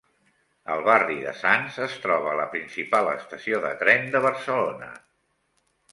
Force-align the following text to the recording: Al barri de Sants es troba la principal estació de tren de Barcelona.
Al 0.75 0.79
barri 0.87 1.17
de 1.25 1.33
Sants 1.41 1.77
es 1.85 1.99
troba 2.07 2.33
la 2.41 2.47
principal 2.55 3.11
estació 3.13 3.61
de 3.67 3.75
tren 3.83 4.11
de 4.17 4.23
Barcelona. 4.29 4.93